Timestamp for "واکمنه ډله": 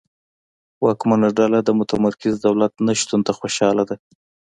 0.83-1.59